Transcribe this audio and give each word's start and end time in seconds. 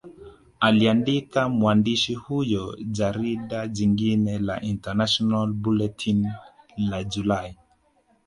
Aliandika 0.59 1.49
mwandishi 1.49 2.13
huyo 2.13 2.77
Jarida 2.91 3.67
jingine 3.67 4.39
la 4.39 4.61
International 4.61 5.53
Bulletin 5.53 6.31
la 6.77 7.03
Julai 7.03 7.57